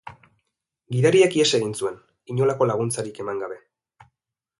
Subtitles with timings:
[0.95, 1.99] Gidariak ihes egin zuen,
[2.37, 3.59] inolako laguntzarik eman gabe.